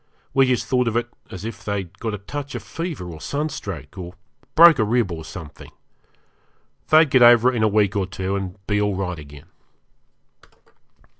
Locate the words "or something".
5.11-5.69